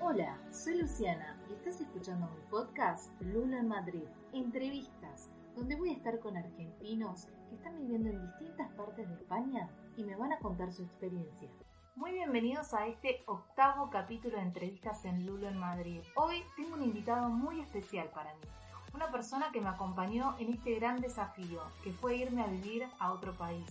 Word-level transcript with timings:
Hola, 0.00 0.38
soy 0.52 0.80
Luciana 0.80 1.36
y 1.50 1.54
estás 1.54 1.80
escuchando 1.80 2.28
mi 2.28 2.40
podcast 2.50 3.10
Lula 3.20 3.58
en 3.58 3.66
Madrid. 3.66 4.04
Entrevistas, 4.32 5.28
donde 5.56 5.74
voy 5.74 5.90
a 5.90 5.94
estar 5.94 6.20
con 6.20 6.36
argentinos 6.36 7.26
que 7.48 7.56
están 7.56 7.76
viviendo 7.76 8.08
en 8.08 8.22
distintas 8.22 8.70
partes 8.74 9.08
de 9.08 9.14
España 9.16 9.68
y 9.96 10.04
me 10.04 10.14
van 10.14 10.32
a 10.32 10.38
contar 10.38 10.72
su 10.72 10.84
experiencia. 10.84 11.50
Muy 11.96 12.12
bienvenidos 12.12 12.72
a 12.74 12.86
este 12.86 13.24
octavo 13.26 13.90
capítulo 13.90 14.36
de 14.36 14.44
entrevistas 14.44 15.04
en 15.04 15.26
Lulo 15.26 15.48
en 15.48 15.58
Madrid. 15.58 16.00
Hoy 16.14 16.44
tengo 16.56 16.76
un 16.76 16.84
invitado 16.84 17.28
muy 17.28 17.60
especial 17.60 18.08
para 18.10 18.32
mí. 18.34 18.46
Una 18.94 19.10
persona 19.10 19.50
que 19.52 19.60
me 19.60 19.68
acompañó 19.68 20.36
en 20.38 20.52
este 20.52 20.76
gran 20.76 21.00
desafío, 21.00 21.60
que 21.82 21.92
fue 21.92 22.16
irme 22.16 22.42
a 22.42 22.46
vivir 22.46 22.86
a 23.00 23.12
otro 23.12 23.36
país. 23.36 23.66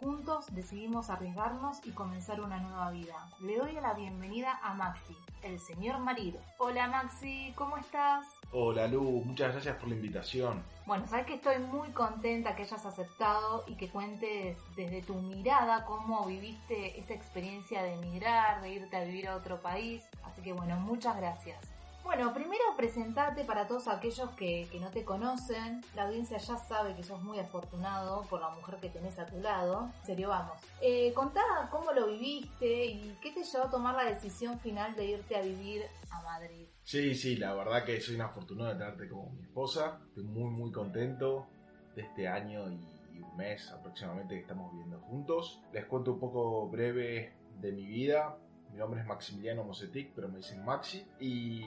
Juntos 0.00 0.46
decidimos 0.54 1.10
arriesgarnos 1.10 1.84
y 1.84 1.90
comenzar 1.90 2.40
una 2.40 2.60
nueva 2.60 2.92
vida. 2.92 3.28
Le 3.40 3.56
doy 3.56 3.72
la 3.72 3.94
bienvenida 3.94 4.60
a 4.62 4.72
Maxi, 4.72 5.16
el 5.42 5.58
señor 5.58 5.98
marido. 5.98 6.40
Hola 6.58 6.86
Maxi, 6.86 7.52
¿cómo 7.56 7.76
estás? 7.76 8.24
Hola 8.52 8.86
Lu, 8.86 9.24
muchas 9.24 9.50
gracias 9.52 9.76
por 9.76 9.88
la 9.88 9.96
invitación. 9.96 10.62
Bueno, 10.86 11.04
sabes 11.08 11.26
que 11.26 11.34
estoy 11.34 11.58
muy 11.58 11.88
contenta 11.88 12.54
que 12.54 12.62
hayas 12.62 12.86
aceptado 12.86 13.64
y 13.66 13.74
que 13.74 13.90
cuentes 13.90 14.56
desde 14.76 15.02
tu 15.02 15.14
mirada 15.14 15.84
cómo 15.84 16.24
viviste 16.26 17.00
esta 17.00 17.14
experiencia 17.14 17.82
de 17.82 17.94
emigrar, 17.94 18.62
de 18.62 18.74
irte 18.74 18.96
a 18.96 19.02
vivir 19.02 19.26
a 19.26 19.34
otro 19.34 19.60
país. 19.60 20.04
Así 20.22 20.42
que 20.42 20.52
bueno, 20.52 20.76
muchas 20.76 21.16
gracias. 21.16 21.77
Bueno, 22.08 22.32
primero 22.32 22.64
presentarte 22.74 23.44
para 23.44 23.66
todos 23.66 23.86
aquellos 23.86 24.30
que, 24.30 24.66
no 24.80 24.90
te 24.90 25.04
conocen. 25.04 25.82
La 25.94 26.04
audiencia 26.04 26.38
ya 26.38 26.56
sabe 26.56 26.96
que 26.96 27.02
sos 27.02 27.22
muy 27.22 27.38
afortunado 27.38 28.24
por 28.30 28.40
la 28.40 28.48
mujer 28.48 28.76
que 28.80 28.88
tenés 28.88 29.18
a 29.18 29.26
tu 29.26 29.38
lado. 29.40 29.90
En 30.00 30.06
serio, 30.06 30.30
vamos. 30.30 30.58
Eh, 30.80 31.12
contá 31.12 31.42
cómo 31.70 31.92
lo 31.92 32.06
viviste 32.06 32.86
y 32.86 33.14
qué 33.20 33.32
te 33.32 33.44
llevó 33.44 33.64
a 33.66 33.70
tomar 33.70 33.94
la 33.94 34.10
decisión 34.10 34.58
final 34.58 34.96
de 34.96 35.04
irte 35.04 35.36
a 35.36 35.42
vivir 35.42 35.82
a 36.10 36.22
Madrid. 36.22 36.68
Sí, 36.82 37.14
sí, 37.14 37.36
la 37.36 37.52
verdad 37.52 37.84
que 37.84 38.00
soy 38.00 38.14
una 38.14 38.28
afortunado 38.28 38.72
de 38.72 38.78
tenerte 38.78 39.06
como 39.06 39.28
mi 39.28 39.42
esposa. 39.42 40.00
Estoy 40.08 40.24
muy, 40.24 40.50
muy 40.50 40.72
contento 40.72 41.46
de 41.94 42.00
este 42.00 42.26
año 42.26 42.70
y 42.70 43.20
un 43.20 43.36
mes 43.36 43.70
aproximadamente 43.70 44.34
que 44.34 44.40
estamos 44.40 44.72
viviendo 44.72 44.98
juntos. 45.00 45.60
Les 45.74 45.84
cuento 45.84 46.14
un 46.14 46.20
poco 46.20 46.70
breve 46.70 47.34
de 47.60 47.70
mi 47.70 47.84
vida 47.84 48.38
mi 48.70 48.78
nombre 48.78 49.00
es 49.00 49.06
Maximiliano 49.06 49.64
Mosetic, 49.64 50.12
pero 50.14 50.28
me 50.28 50.38
dicen 50.38 50.64
Maxi. 50.64 51.06
Y 51.20 51.62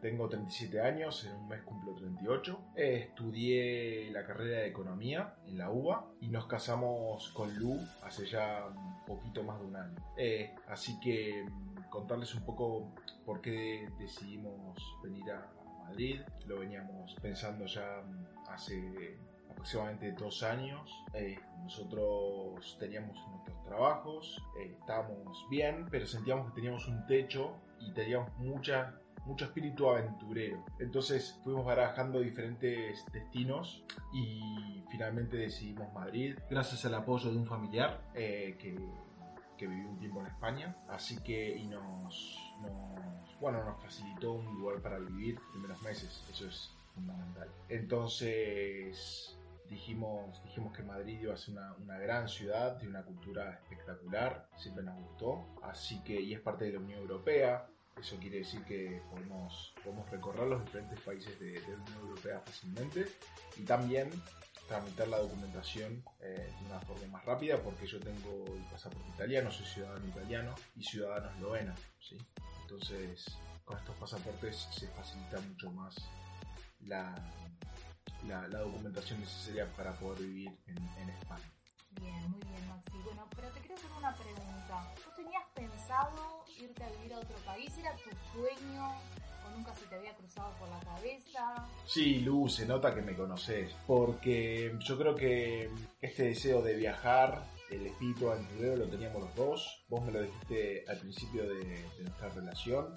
tengo 0.00 0.28
37 0.28 0.80
años, 0.80 1.24
en 1.24 1.36
un 1.36 1.48
mes 1.48 1.62
cumplo 1.62 1.94
38. 1.94 2.58
estudié 2.74 4.10
la 4.10 4.24
carrera 4.26 4.62
de 4.62 4.66
economía 4.66 5.36
en 5.46 5.58
la 5.58 5.70
UBA 5.70 6.04
y 6.20 6.28
nos 6.28 6.46
casamos 6.46 7.28
con 7.30 7.54
Lu 7.56 7.78
hace 8.02 8.26
ya 8.26 8.66
un 8.66 9.04
poquito 9.06 9.44
más 9.44 9.60
de 9.60 9.66
un 9.66 9.76
año. 9.76 9.94
Eh, 10.16 10.54
así 10.68 10.98
que 10.98 11.46
contarles 11.88 12.34
un 12.34 12.44
poco 12.44 12.92
por 13.24 13.40
qué 13.40 13.88
decidimos 13.98 14.76
venir 15.04 15.30
a 15.30 15.52
Madrid. 15.84 16.20
Lo 16.46 16.58
veníamos 16.58 17.14
pensando 17.22 17.66
ya 17.66 18.02
hace 18.48 19.18
aproximadamente 19.52 20.12
dos 20.12 20.42
años. 20.42 21.04
Eh, 21.14 21.38
nosotros 21.62 22.76
teníamos 22.78 23.16
nuestros 23.28 23.62
trabajos, 23.64 24.42
eh, 24.58 24.76
estábamos 24.78 25.46
bien, 25.48 25.86
pero 25.90 26.06
sentíamos 26.06 26.48
que 26.48 26.56
teníamos 26.56 26.88
un 26.88 27.06
techo 27.06 27.54
y 27.80 27.92
teníamos 27.92 28.32
mucha, 28.38 28.98
mucho 29.24 29.44
espíritu 29.44 29.88
aventurero. 29.88 30.64
Entonces 30.80 31.38
fuimos 31.44 31.64
barajando 31.64 32.20
diferentes 32.20 33.04
destinos 33.12 33.84
y 34.12 34.82
finalmente 34.90 35.36
decidimos 35.36 35.92
Madrid, 35.92 36.36
gracias 36.50 36.84
al 36.84 36.94
apoyo 36.94 37.30
de 37.30 37.38
un 37.38 37.46
familiar 37.46 38.02
eh, 38.14 38.56
que, 38.58 38.76
que 39.56 39.66
vivió 39.66 39.88
un 39.88 39.98
tiempo 39.98 40.20
en 40.20 40.26
España. 40.26 40.76
Así 40.88 41.22
que 41.22 41.56
y 41.56 41.66
nos, 41.66 42.54
nos, 42.60 43.40
bueno, 43.40 43.64
nos 43.64 43.80
facilitó 43.80 44.32
un 44.32 44.58
lugar 44.58 44.82
para 44.82 44.98
vivir 44.98 45.36
en 45.36 45.52
primeros 45.52 45.80
meses. 45.82 46.24
Eso 46.30 46.48
es 46.48 46.72
fundamental. 46.94 47.48
Entonces 47.68 49.38
dijimos, 49.72 50.42
dijimos 50.44 50.76
que 50.76 50.82
Madrid 50.82 51.18
iba 51.22 51.32
a 51.32 51.36
ser 51.36 51.54
una, 51.54 51.98
gran 51.98 52.28
ciudad, 52.28 52.76
de 52.76 52.86
una 52.86 53.02
cultura 53.02 53.54
espectacular, 53.54 54.46
siempre 54.56 54.84
nos 54.84 54.96
gustó, 54.98 55.46
así 55.62 56.02
que, 56.04 56.20
y 56.20 56.34
es 56.34 56.40
parte 56.40 56.66
de 56.66 56.72
la 56.72 56.78
Unión 56.78 57.00
Europea, 57.00 57.66
eso 57.98 58.16
quiere 58.18 58.38
decir 58.38 58.62
que 58.64 59.02
podemos, 59.10 59.74
podemos 59.82 60.10
recorrer 60.10 60.46
los 60.46 60.64
diferentes 60.64 61.00
países 61.00 61.38
de, 61.40 61.54
la 61.60 61.82
Unión 61.82 61.98
Europea 62.00 62.40
fácilmente 62.40 63.06
y 63.56 63.62
también 63.62 64.10
tramitar 64.68 65.08
la 65.08 65.18
documentación 65.18 66.04
eh, 66.20 66.50
de 66.60 66.66
una 66.66 66.80
forma 66.80 67.06
más 67.06 67.24
rápida 67.24 67.58
porque 67.58 67.86
yo 67.86 67.98
tengo 67.98 68.44
el 68.54 68.62
pasaporte 68.70 69.08
italiano, 69.14 69.50
soy 69.50 69.66
ciudadano 69.66 70.06
italiano 70.06 70.54
y 70.76 70.84
ciudadano 70.84 71.30
esloveno, 71.30 71.74
¿sí? 71.98 72.16
Entonces, 72.62 73.24
con 73.64 73.78
estos 73.78 73.96
pasaportes 73.96 74.68
se 74.70 74.86
facilita 74.88 75.40
mucho 75.40 75.70
más 75.72 75.96
la, 76.80 77.14
la, 78.26 78.46
documentación 78.48 79.20
necesaria 79.20 79.70
para 79.76 79.92
poder 79.94 80.22
vivir 80.22 80.58
en, 80.66 81.10
España. 81.10 81.50
Bien, 82.00 82.30
muy 82.30 82.40
bien, 82.40 82.68
Maxi. 82.68 82.96
Bueno, 83.04 83.28
pero 83.34 83.48
te 83.50 83.60
quiero 83.60 83.74
hacer 83.74 83.90
una 83.98 84.14
pregunta. 84.14 84.94
¿Tú 85.04 85.10
tenías 85.16 85.42
pensado 85.54 86.44
irte 86.60 86.84
a 86.84 86.90
vivir 86.90 87.14
a 87.14 87.18
otro 87.18 87.36
país? 87.44 87.76
¿Era 87.78 87.94
tu 87.96 88.10
sueño 88.32 88.88
o 89.46 89.50
nunca 89.56 89.74
se 89.74 89.86
te 89.86 89.96
había 89.96 90.14
cruzado 90.14 90.54
por 90.58 90.68
la 90.68 90.80
cabeza? 90.80 91.68
Sí, 91.84 92.20
Lu, 92.20 92.48
se 92.48 92.66
nota 92.66 92.94
que 92.94 93.02
me 93.02 93.14
conoces, 93.14 93.74
porque 93.86 94.76
yo 94.80 94.98
creo 94.98 95.14
que 95.14 95.70
este 96.00 96.24
deseo 96.24 96.62
de 96.62 96.76
viajar, 96.76 97.44
el 97.70 97.86
espíritu 97.86 98.30
aventurero 98.30 98.76
lo 98.76 98.88
teníamos 98.88 99.22
los 99.22 99.34
dos. 99.34 99.84
Vos 99.88 100.02
me 100.04 100.12
lo 100.12 100.22
dijiste 100.22 100.84
al 100.88 100.98
principio 100.98 101.42
de, 101.42 101.64
de 101.64 102.02
nuestra 102.02 102.28
relación 102.28 102.94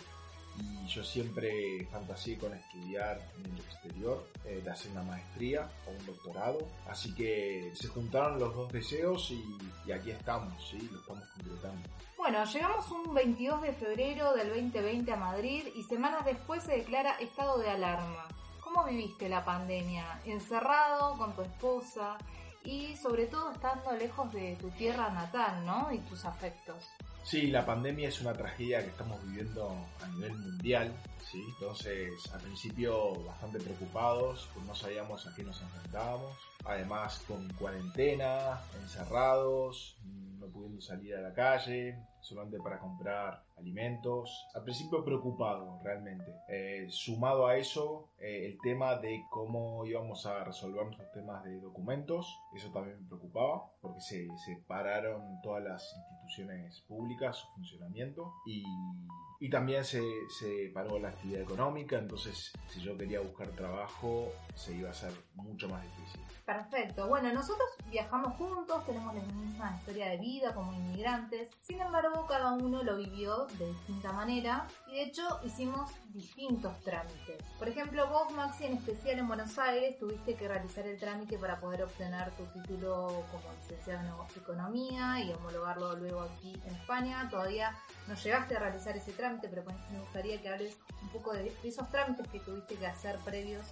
y 0.57 0.87
yo 0.87 1.03
siempre 1.03 1.87
fantaseé 1.91 2.37
con 2.37 2.53
estudiar 2.53 3.19
en 3.37 3.51
el 3.51 3.59
exterior, 3.59 4.27
eh, 4.45 4.61
de 4.63 4.69
hacer 4.69 4.91
una 4.91 5.03
maestría 5.03 5.69
o 5.87 5.91
un 5.91 6.05
doctorado. 6.05 6.59
Así 6.87 7.13
que 7.13 7.71
se 7.73 7.87
juntaron 7.87 8.39
los 8.39 8.53
dos 8.53 8.71
deseos 8.71 9.31
y, 9.31 9.91
aquí 9.91 10.11
estamos, 10.11 10.53
¿sí? 10.69 10.89
Lo 10.91 10.99
estamos 10.99 11.27
completando. 11.29 11.89
Bueno, 12.17 12.43
llegamos 12.45 12.89
un 12.91 13.13
22 13.13 13.61
de 13.61 13.73
febrero 13.73 14.33
del 14.33 14.49
2020 14.49 15.11
a 15.11 15.15
Madrid 15.17 15.63
y 15.75 15.83
semanas 15.83 16.25
después 16.25 16.63
se 16.63 16.77
declara 16.77 17.19
estado 17.19 17.57
de 17.59 17.69
alarma. 17.69 18.27
¿Cómo 18.61 18.85
viviste 18.85 19.29
la 19.29 19.43
pandemia? 19.45 20.21
Encerrado 20.25 21.17
con 21.17 21.33
tu 21.35 21.41
esposa 21.41 22.17
y 22.63 22.95
sobre 22.95 23.27
todo 23.27 23.51
estando 23.51 23.91
lejos 23.91 24.31
de 24.33 24.55
tu 24.55 24.69
tierra 24.71 25.09
natal, 25.11 25.65
¿no? 25.65 25.91
Y 25.91 25.99
tus 25.99 26.25
afectos. 26.25 26.83
Sí, 27.25 27.47
la 27.47 27.65
pandemia 27.65 28.09
es 28.09 28.21
una 28.21 28.33
tragedia 28.33 28.81
que 28.81 28.89
estamos 28.89 29.19
viviendo 29.25 29.75
a 29.99 30.07
nivel 30.09 30.35
mundial, 30.35 30.93
¿sí? 31.31 31.43
Entonces, 31.59 32.11
al 32.31 32.39
principio 32.39 33.15
bastante 33.23 33.59
preocupados, 33.59 34.47
pues 34.53 34.63
no 34.63 34.75
sabíamos 34.75 35.25
a 35.25 35.33
qué 35.33 35.43
nos 35.43 35.59
enfrentábamos. 35.59 36.37
Además, 36.63 37.23
con 37.27 37.51
cuarentena, 37.53 38.61
encerrados, 38.79 39.95
pudiendo 40.75 40.81
salir 40.81 41.15
a 41.15 41.21
la 41.21 41.33
calle, 41.33 41.97
solamente 42.21 42.57
para 42.59 42.79
comprar 42.79 43.43
alimentos. 43.57 44.47
Al 44.53 44.63
principio 44.63 45.03
preocupado 45.03 45.79
realmente. 45.83 46.25
Eh, 46.49 46.87
sumado 46.89 47.47
a 47.47 47.57
eso, 47.57 48.09
eh, 48.19 48.45
el 48.45 48.57
tema 48.61 48.95
de 48.97 49.23
cómo 49.29 49.85
íbamos 49.85 50.25
a 50.25 50.43
resolver 50.43 50.85
nuestros 50.85 51.11
temas 51.11 51.43
de 51.43 51.59
documentos, 51.59 52.27
eso 52.55 52.71
también 52.71 53.01
me 53.01 53.07
preocupaba, 53.07 53.71
porque 53.81 54.01
se, 54.01 54.27
se 54.45 54.57
pararon 54.67 55.41
todas 55.41 55.63
las 55.63 55.95
instituciones 55.95 56.81
públicas, 56.87 57.37
su 57.37 57.47
funcionamiento, 57.53 58.33
y, 58.45 58.63
y 59.39 59.49
también 59.49 59.83
se, 59.83 60.01
se 60.39 60.71
paró 60.73 60.99
la 60.99 61.09
actividad 61.09 61.41
económica, 61.41 61.97
entonces 61.97 62.51
si 62.69 62.81
yo 62.81 62.97
quería 62.97 63.19
buscar 63.19 63.47
trabajo, 63.49 64.31
se 64.55 64.75
iba 64.75 64.89
a 64.89 64.91
hacer 64.91 65.11
mucho 65.35 65.69
más 65.69 65.83
difícil. 65.83 66.24
Perfecto. 66.45 67.07
Bueno, 67.07 67.33
nosotros 67.33 67.67
viajamos 67.89 68.35
juntos, 68.37 68.85
tenemos 68.85 69.15
la 69.15 69.21
misma 69.23 69.75
historia 69.79 70.09
de 70.11 70.17
vida 70.17 70.53
como 70.53 70.73
inmigrantes. 70.73 71.49
Sin 71.63 71.81
embargo, 71.81 72.27
cada 72.27 72.53
uno 72.53 72.83
lo 72.83 72.97
vivió 72.97 73.47
de 73.57 73.67
distinta 73.67 74.13
manera 74.13 74.67
y 74.87 74.95
de 74.95 75.03
hecho 75.03 75.39
hicimos 75.43 75.89
distintos 76.13 76.79
trámites. 76.81 77.41
Por 77.57 77.67
ejemplo, 77.67 78.07
vos, 78.07 78.31
Maxi, 78.31 78.65
en 78.65 78.73
especial 78.73 79.19
en 79.19 79.27
Buenos 79.27 79.57
Aires, 79.57 79.97
tuviste 79.97 80.35
que 80.35 80.47
realizar 80.47 80.85
el 80.85 80.99
trámite 80.99 81.39
para 81.39 81.59
poder 81.59 81.83
obtener 81.83 82.29
tu 82.31 82.45
título 82.45 83.23
como 83.31 83.51
licenciado 83.61 84.01
en 84.01 84.41
economía 84.41 85.19
y 85.23 85.33
homologarlo 85.33 85.95
luego 85.95 86.21
aquí 86.21 86.53
en 86.65 86.75
España. 86.75 87.27
Todavía 87.29 87.75
no 88.07 88.13
llegaste 88.13 88.55
a 88.55 88.59
realizar 88.59 88.95
ese 88.95 89.13
trámite, 89.13 89.47
pero 89.49 89.63
me 89.91 89.99
gustaría 89.99 90.39
que 90.41 90.49
hables 90.49 90.77
un 91.01 91.09
poco 91.09 91.33
de, 91.33 91.51
esos 91.63 91.89
trámites 91.89 92.27
que 92.27 92.39
tuviste 92.39 92.75
que 92.75 92.85
hacer 92.85 93.17
previos. 93.25 93.65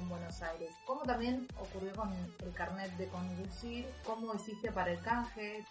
En 0.00 0.08
Buenos 0.08 0.40
Aires. 0.42 0.74
¿Cómo 0.86 1.02
también 1.02 1.46
ocurrió 1.58 1.94
con 1.94 2.12
el 2.12 2.52
carnet 2.54 2.90
de 2.96 3.08
conducir? 3.08 3.86
¿Cómo 4.04 4.34
hiciste 4.34 4.72
para 4.72 4.92
el 4.92 5.00
canje? 5.00 5.64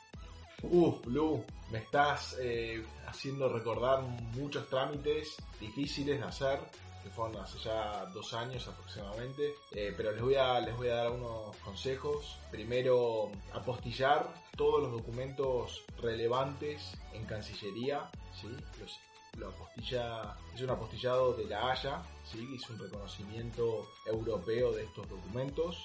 Uf, 0.62 1.04
Blue, 1.06 1.44
me 1.72 1.80
estás 1.80 2.38
eh, 2.40 2.86
haciendo 3.08 3.50
recordar 3.50 4.02
muchos 4.02 4.68
trámites 4.70 5.38
difíciles 5.60 6.20
de 6.20 6.26
hacer, 6.26 6.60
que 7.02 7.10
fueron 7.10 7.38
hace 7.42 7.58
ya 7.60 8.06
dos 8.08 8.34
años 8.34 8.68
aproximadamente, 8.68 9.56
eh, 9.72 9.94
pero 9.96 10.12
les 10.12 10.22
voy, 10.22 10.36
a, 10.36 10.60
les 10.60 10.75
voy 10.75 10.90
a 10.90 10.96
dar 10.96 11.12
unos 11.12 11.56
consejos. 11.58 12.38
Primero, 12.52 13.32
apostillar 13.54 14.34
todos 14.58 14.82
los 14.84 14.92
documentos 14.92 15.86
relevantes 15.98 16.92
en 17.14 17.25
Cancillería, 17.25 18.10
¿sí? 18.34 18.48
los 18.80 19.00
lo 19.39 19.50
apostilla, 19.50 20.38
es 20.53 20.62
un 20.62 20.69
apostillado 20.69 21.33
de 21.33 21.45
la 21.45 21.71
Haya, 21.71 22.03
¿sí? 22.24 22.47
es 22.56 22.69
un 22.69 22.80
reconocimiento 22.80 23.88
europeo 24.06 24.74
de 24.74 24.83
estos 24.83 25.07
documentos 25.09 25.77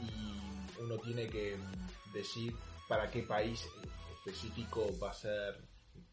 y 0.00 0.80
uno 0.82 0.98
tiene 0.98 1.28
que 1.28 1.56
decir 2.12 2.54
para 2.88 3.10
qué 3.10 3.22
país 3.22 3.66
específico 4.18 4.86
va 5.02 5.10
a 5.10 5.14
ser 5.14 5.64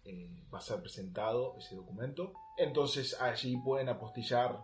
eh, 0.03 0.47
va 0.53 0.57
a 0.57 0.61
ser 0.61 0.81
presentado 0.81 1.55
ese 1.57 1.75
documento. 1.75 2.33
Entonces 2.57 3.19
allí 3.21 3.57
pueden 3.57 3.89
apostillar 3.89 4.59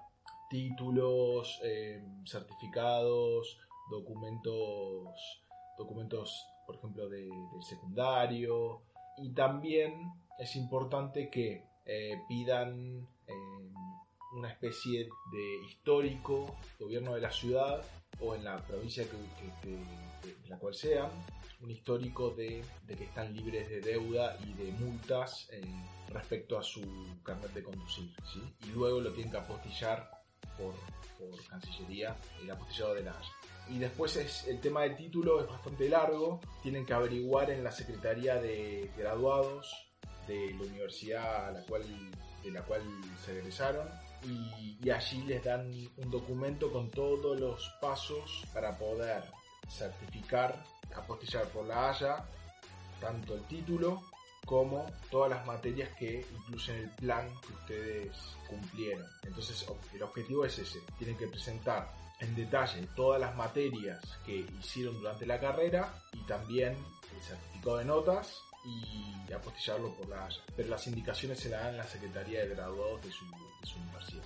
títulos, 0.49 1.59
eh, 1.63 2.03
certificados, 2.25 3.59
documentos, 3.91 5.43
documentos, 5.77 6.45
por 6.65 6.77
ejemplo, 6.77 7.07
de, 7.07 7.21
del 7.21 7.63
secundario. 7.63 8.81
Y 9.17 9.33
también 9.33 10.11
es 10.39 10.55
importante 10.55 11.29
que 11.29 11.67
eh, 11.87 12.21
pidan 12.27 13.07
una 14.33 14.49
especie 14.49 15.09
de 15.31 15.65
histórico, 15.67 16.57
gobierno 16.79 17.15
de 17.15 17.21
la 17.21 17.31
ciudad 17.31 17.83
o 18.19 18.35
en 18.35 18.43
la 18.43 18.57
provincia 18.65 19.05
que, 19.05 19.71
de 19.71 20.49
la 20.49 20.57
cual 20.57 20.75
sean, 20.75 21.09
un 21.61 21.71
histórico 21.71 22.31
de, 22.31 22.63
que 22.87 23.03
están 23.03 23.33
libres 23.33 23.69
de 23.69 23.81
deuda 23.81 24.37
y 24.45 24.53
de 24.53 24.71
multas 24.73 25.49
eh, 25.51 25.61
respecto 26.09 26.57
a 26.57 26.63
su 26.63 26.81
carnet 27.23 27.51
de 27.53 27.63
conducir. 27.63 28.13
¿sí? 28.31 28.41
Y 28.67 28.71
luego 28.71 29.01
lo 29.01 29.11
tienen 29.11 29.31
que 29.31 29.37
apostillar 29.37 30.09
por, 30.57 30.73
por 31.17 31.43
Cancillería, 31.47 32.15
el 32.41 32.51
apostillado 32.51 32.93
de 32.93 33.03
la 33.03 33.11
Haya. 33.11 33.31
Y 33.69 33.79
después 33.79 34.15
es, 34.15 34.47
el 34.47 34.61
tema 34.61 34.83
del 34.83 34.95
título 34.95 35.41
es 35.41 35.47
bastante 35.47 35.89
largo, 35.89 36.39
tienen 36.63 36.85
que 36.85 36.93
averiguar 36.93 37.49
en 37.49 37.63
la 37.63 37.71
Secretaría 37.71 38.35
de 38.35 38.91
Graduados 38.97 39.86
de 40.27 40.53
la 40.53 40.63
universidad 40.63 41.47
a 41.47 41.51
la 41.51 41.61
cual, 41.63 41.83
de 42.43 42.51
la 42.51 42.61
cual 42.63 42.81
se 43.25 43.37
egresaron 43.37 43.87
y, 44.23 44.77
y, 44.83 44.89
allí 44.89 45.23
les 45.23 45.43
dan 45.43 45.71
un 45.97 46.11
documento 46.11 46.71
con 46.71 46.89
todos 46.89 47.39
los 47.39 47.71
pasos 47.79 48.43
para 48.53 48.77
poder 48.77 49.23
certificar 49.69 50.63
apostillar 50.95 51.45
por 51.49 51.65
la 51.65 51.89
Haya 51.89 52.25
tanto 52.99 53.35
el 53.35 53.43
título 53.43 54.01
como 54.45 54.85
todas 55.11 55.29
las 55.29 55.45
materias 55.45 55.89
que 55.99 56.25
incluyen 56.31 56.77
el 56.77 56.89
plan 56.91 57.29
que 57.45 57.53
ustedes 57.53 58.17
cumplieron. 58.47 59.05
Entonces 59.23 59.67
el 59.93 60.03
objetivo 60.03 60.45
es 60.45 60.57
ese, 60.57 60.79
tienen 60.97 61.17
que 61.17 61.27
presentar 61.27 61.93
en 62.19 62.33
detalle 62.33 62.87
todas 62.95 63.19
las 63.19 63.35
materias 63.35 64.01
que 64.25 64.45
hicieron 64.59 64.97
durante 64.99 65.25
la 65.25 65.39
carrera 65.39 65.93
y 66.13 66.25
también 66.25 66.77
el 67.13 67.21
certificado 67.21 67.77
de 67.77 67.85
notas 67.85 68.41
y 68.67 69.33
apostillarlo 69.33 69.93
por 69.95 70.07
la 70.09 70.25
Haya. 70.25 70.41
Pero 70.55 70.69
las 70.69 70.85
indicaciones 70.87 71.39
se 71.39 71.49
las 71.49 71.63
dan 71.63 71.71
en 71.71 71.77
la 71.77 71.83
Secretaría 71.83 72.41
de 72.41 72.49
Graduados 72.49 73.01
de 73.03 73.11
su, 73.11 73.25
de 73.25 73.67
su 73.67 73.79
universidad. 73.79 74.23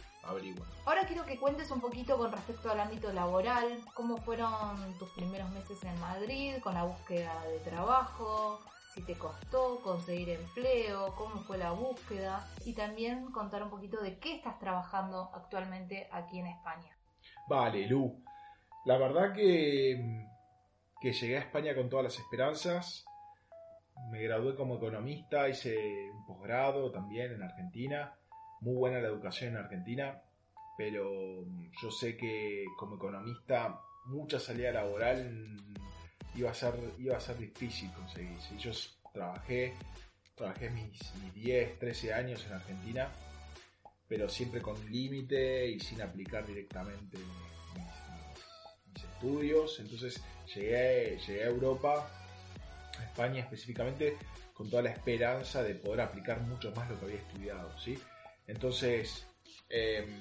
Ahora 0.85 1.05
quiero 1.07 1.25
que 1.25 1.37
cuentes 1.37 1.71
un 1.71 1.81
poquito 1.81 2.17
con 2.17 2.31
respecto 2.31 2.69
al 2.71 2.79
ámbito 2.79 3.11
laboral, 3.11 3.81
cómo 3.95 4.17
fueron 4.17 4.97
tus 4.99 5.09
primeros 5.11 5.49
meses 5.51 5.83
en 5.83 5.99
Madrid 5.99 6.55
con 6.61 6.75
la 6.75 6.83
búsqueda 6.83 7.43
de 7.45 7.59
trabajo, 7.59 8.61
si 8.93 9.01
te 9.01 9.15
costó 9.15 9.81
conseguir 9.81 10.29
empleo, 10.29 11.15
cómo 11.15 11.41
fue 11.41 11.57
la 11.57 11.71
búsqueda 11.71 12.47
y 12.65 12.73
también 12.73 13.31
contar 13.31 13.63
un 13.63 13.69
poquito 13.69 14.01
de 14.01 14.19
qué 14.19 14.35
estás 14.35 14.59
trabajando 14.59 15.31
actualmente 15.33 16.07
aquí 16.11 16.39
en 16.39 16.47
España. 16.47 16.95
Vale, 17.47 17.87
Lu. 17.87 18.23
La 18.85 18.97
verdad 18.97 19.33
que, 19.33 20.27
que 21.01 21.13
llegué 21.13 21.37
a 21.37 21.41
España 21.41 21.73
con 21.75 21.89
todas 21.89 22.03
las 22.03 22.19
esperanzas. 22.19 23.05
Me 24.09 24.23
gradué 24.23 24.55
como 24.55 24.77
economista, 24.77 25.47
hice 25.47 26.09
un 26.11 26.25
posgrado 26.25 26.91
también 26.91 27.33
en 27.33 27.43
Argentina 27.43 28.15
muy 28.61 28.75
buena 28.75 28.99
la 28.99 29.07
educación 29.07 29.51
en 29.51 29.57
Argentina, 29.57 30.21
pero 30.77 31.45
yo 31.81 31.91
sé 31.91 32.15
que 32.15 32.65
como 32.77 32.95
economista 32.95 33.81
mucha 34.05 34.39
salida 34.39 34.71
laboral 34.71 35.57
iba 36.35 36.51
a 36.51 36.53
ser, 36.53 36.75
iba 36.99 37.17
a 37.17 37.19
ser 37.19 37.37
difícil 37.37 37.91
conseguir. 37.91 38.37
Yo 38.59 38.71
trabajé, 39.13 39.73
trabajé 40.35 40.69
mis, 40.69 40.99
10, 41.33 41.79
13 41.79 42.13
años 42.13 42.45
en 42.45 42.53
Argentina, 42.53 43.09
pero 44.07 44.29
siempre 44.29 44.61
con 44.61 44.77
límite 44.91 45.67
y 45.67 45.79
sin 45.79 46.01
aplicar 46.01 46.45
directamente 46.45 47.17
mis, 47.17 49.03
estudios. 49.03 49.79
Entonces 49.79 50.23
llegué, 50.53 51.17
llegué 51.17 51.43
a 51.43 51.47
Europa, 51.47 52.20
España 53.03 53.41
específicamente, 53.41 54.17
con 54.53 54.69
toda 54.69 54.83
la 54.83 54.91
esperanza 54.91 55.63
de 55.63 55.75
poder 55.75 56.01
aplicar 56.01 56.41
mucho 56.41 56.71
más 56.75 56.89
lo 56.89 56.99
que 56.99 57.05
había 57.05 57.17
estudiado. 57.17 57.79
¿sí? 57.79 57.97
Entonces, 58.47 59.25
em, 59.69 60.19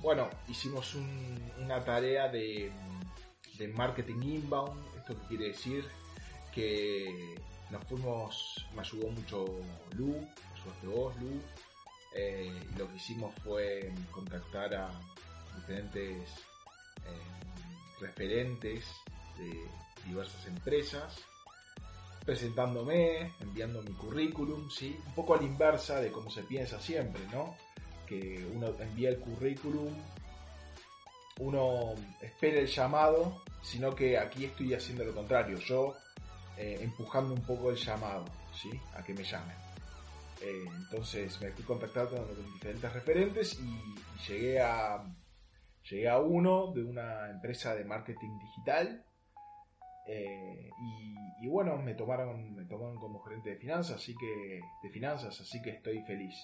bueno, 0.00 0.28
hicimos 0.48 0.94
una 1.58 1.82
tarea 1.84 2.28
de, 2.28 2.72
marketing 3.74 4.22
inbound. 4.22 4.84
¿Esto 4.98 5.16
qué 5.20 5.26
quiere 5.28 5.44
decir? 5.48 5.84
Que 6.52 7.36
nos 7.70 7.84
fuimos, 7.84 8.66
me 8.74 8.80
ayudó 8.80 9.08
mucho 9.08 9.46
Lu, 9.96 10.26
me 10.82 10.88
vos, 10.88 11.16
Lu. 11.20 11.40
Eh, 12.14 12.52
lo 12.76 12.88
que 12.88 12.96
hicimos 12.96 13.32
fue 13.42 13.92
contactar 14.10 14.74
a 14.74 14.90
diferentes 15.56 16.28
em, 17.06 18.00
referentes 18.00 18.84
de 19.38 19.66
diversas 20.04 20.46
empresas 20.46 21.16
presentándome, 22.24 23.32
enviando 23.40 23.82
mi 23.82 23.92
currículum, 23.92 24.70
¿sí? 24.70 24.98
Un 25.06 25.14
poco 25.14 25.34
a 25.34 25.38
la 25.38 25.44
inversa 25.44 26.00
de 26.00 26.10
cómo 26.10 26.30
se 26.30 26.42
piensa 26.42 26.80
siempre, 26.80 27.22
¿no? 27.32 27.56
Que 28.06 28.46
uno 28.54 28.68
envía 28.78 29.10
el 29.10 29.18
currículum, 29.18 29.92
uno 31.40 31.94
espera 32.20 32.60
el 32.60 32.66
llamado, 32.66 33.42
sino 33.62 33.94
que 33.94 34.18
aquí 34.18 34.44
estoy 34.44 34.74
haciendo 34.74 35.04
lo 35.04 35.14
contrario, 35.14 35.58
yo 35.58 35.94
eh, 36.56 36.78
empujando 36.80 37.34
un 37.34 37.42
poco 37.42 37.70
el 37.70 37.76
llamado, 37.76 38.24
¿sí? 38.54 38.70
A 38.94 39.02
que 39.02 39.14
me 39.14 39.24
llamen. 39.24 39.56
Eh, 40.40 40.64
entonces 40.76 41.40
me 41.40 41.50
fui 41.50 41.64
contactando 41.64 42.16
con 42.16 42.52
diferentes 42.54 42.92
referentes 42.92 43.58
y, 43.60 43.94
llegué 44.28 44.60
a 44.60 45.02
llegué 45.90 46.08
a 46.08 46.18
uno 46.20 46.72
de 46.72 46.84
una 46.84 47.28
empresa 47.28 47.74
de 47.74 47.84
marketing 47.84 48.38
digital 48.38 49.04
eh, 50.06 50.70
y, 51.40 51.46
bueno, 51.48 51.76
me 51.78 51.94
tomaron, 51.94 52.54
me 52.54 52.64
tomaron 52.64 52.98
como 52.98 53.20
gerente 53.20 53.50
de 53.50 53.56
finanzas, 53.56 53.96
así 53.96 54.14
que, 54.16 54.60
de 54.82 54.90
finanzas, 54.90 55.40
así 55.40 55.60
que 55.62 55.70
estoy 55.70 56.02
feliz. 56.02 56.34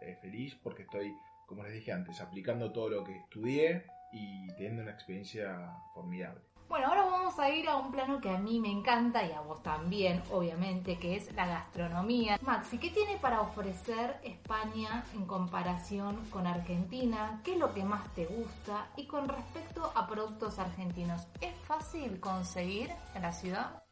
Eh, 0.00 0.16
feliz 0.20 0.54
porque 0.62 0.82
estoy, 0.82 1.14
como 1.46 1.62
les 1.62 1.72
dije 1.72 1.92
antes, 1.92 2.20
aplicando 2.20 2.72
todo 2.72 2.88
lo 2.88 3.04
que 3.04 3.16
estudié 3.16 3.84
y 4.12 4.46
teniendo 4.54 4.82
una 4.82 4.92
experiencia 4.92 5.76
formidable. 5.92 6.42
Bueno, 6.68 6.88
ahora 6.88 7.04
vamos 7.04 7.38
a 7.38 7.50
ir 7.50 7.68
a 7.68 7.76
un 7.76 7.92
plano 7.92 8.20
que 8.20 8.30
a 8.30 8.38
mí 8.38 8.58
me 8.58 8.70
encanta 8.70 9.24
y 9.24 9.32
a 9.32 9.40
vos 9.40 9.62
también, 9.62 10.22
obviamente, 10.30 10.98
que 10.98 11.16
es 11.16 11.32
la 11.34 11.46
gastronomía. 11.46 12.38
Maxi, 12.42 12.78
¿qué 12.78 12.90
tiene 12.90 13.16
para 13.18 13.42
ofrecer 13.42 14.16
España 14.22 15.04
en 15.14 15.26
comparación 15.26 16.24
con 16.30 16.46
Argentina? 16.46 17.40
¿Qué 17.44 17.52
es 17.52 17.58
lo 17.58 17.72
que 17.72 17.84
más 17.84 18.12
te 18.14 18.24
gusta? 18.26 18.88
Y 18.96 19.06
con 19.06 19.28
respecto 19.28 19.92
a 19.94 20.06
productos 20.08 20.58
argentinos, 20.58 21.26
¿es 21.40 21.54
fácil 21.66 22.18
conseguir 22.18 22.90
en 23.14 23.22
la 23.22 23.32
ciudad? 23.32 23.82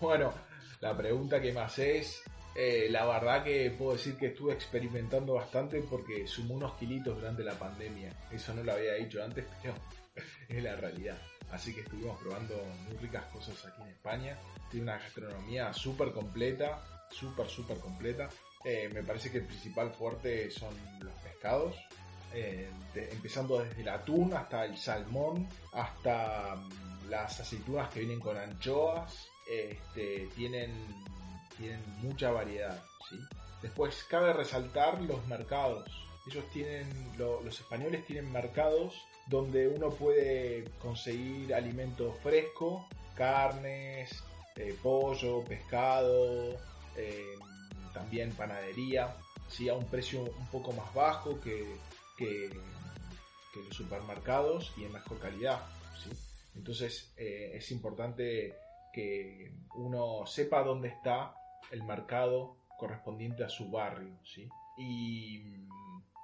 Bueno, 0.00 0.32
la 0.80 0.96
pregunta 0.96 1.40
que 1.40 1.52
más 1.52 1.78
es, 1.78 2.22
eh, 2.54 2.86
la 2.90 3.06
verdad 3.06 3.44
que 3.44 3.74
puedo 3.76 3.92
decir 3.92 4.16
que 4.16 4.28
estuve 4.28 4.54
experimentando 4.54 5.34
bastante 5.34 5.82
porque 5.82 6.26
sumó 6.26 6.54
unos 6.54 6.74
kilitos 6.74 7.16
durante 7.16 7.42
la 7.42 7.54
pandemia. 7.54 8.12
Eso 8.30 8.54
no 8.54 8.62
lo 8.62 8.72
había 8.72 8.94
dicho 8.94 9.22
antes, 9.22 9.44
pero 9.62 9.74
es 10.48 10.62
la 10.62 10.76
realidad. 10.76 11.18
Así 11.52 11.74
que 11.74 11.80
estuvimos 11.80 12.18
probando 12.20 12.54
muy 12.86 12.96
ricas 12.98 13.24
cosas 13.26 13.64
aquí 13.66 13.82
en 13.82 13.88
España. 13.88 14.38
Tiene 14.70 14.84
una 14.84 14.98
gastronomía 14.98 15.72
súper 15.72 16.12
completa, 16.12 16.80
súper, 17.10 17.48
súper 17.48 17.78
completa. 17.78 18.28
Eh, 18.64 18.90
me 18.92 19.02
parece 19.02 19.30
que 19.30 19.38
el 19.38 19.46
principal 19.46 19.90
fuerte 19.90 20.50
son 20.50 20.74
los 21.00 21.12
pescados. 21.22 21.76
Eh, 22.32 22.70
empezando 22.94 23.60
desde 23.60 23.82
el 23.82 23.88
atún 23.88 24.32
hasta 24.34 24.64
el 24.64 24.76
salmón, 24.76 25.48
hasta 25.72 26.54
mm, 26.54 27.08
las 27.08 27.40
aceitunas 27.40 27.90
que 27.90 28.00
vienen 28.00 28.20
con 28.20 28.36
anchoas. 28.36 29.28
Este, 29.50 30.28
tienen, 30.36 30.72
mucha 32.00 32.30
variedad. 32.30 32.82
Después 33.60 34.04
cabe 34.04 34.32
resaltar 34.32 35.02
los 35.02 35.26
mercados. 35.26 35.90
Ellos 36.26 36.44
tienen, 36.52 36.88
los 37.18 37.60
españoles 37.60 38.06
tienen 38.06 38.30
mercados 38.30 38.94
donde 39.30 39.68
uno 39.68 39.90
puede 39.90 40.64
conseguir 40.82 41.54
alimento 41.54 42.12
fresco, 42.14 42.88
carnes, 43.14 44.10
eh, 44.56 44.76
pollo, 44.82 45.44
pescado, 45.44 46.58
eh, 46.96 47.36
también 47.94 48.32
panadería, 48.32 49.14
¿sí? 49.46 49.68
a 49.68 49.74
un 49.74 49.84
precio 49.86 50.22
un 50.22 50.46
poco 50.48 50.72
más 50.72 50.92
bajo 50.94 51.40
que, 51.40 51.64
que, 52.18 52.50
los 53.54 53.76
supermercados 53.76 54.72
y 54.76 54.84
en 54.84 54.92
mejor 54.92 55.20
calidad. 55.20 55.60
¿sí? 56.02 56.10
Entonces 56.56 57.12
eh, 57.16 57.52
es 57.54 57.70
importante 57.70 58.56
que 58.92 59.52
uno 59.76 60.26
sepa 60.26 60.64
dónde 60.64 60.88
está 60.88 61.34
el 61.70 61.84
mercado 61.84 62.56
correspondiente 62.78 63.44
a 63.44 63.48
su 63.48 63.70
barrio. 63.70 64.18
¿sí? 64.24 64.48
Y, 64.76 65.44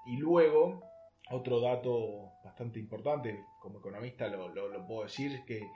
y 0.07 0.17
luego, 0.17 0.83
otro 1.31 1.61
dato 1.61 2.33
bastante 2.45 2.79
importante, 2.79 3.45
como 3.61 3.79
economista 3.79 4.29
lo, 4.29 4.49
lo, 4.49 4.69
lo 4.69 4.87
puedo 4.87 5.05
decir, 5.05 5.43
que, 5.47 5.67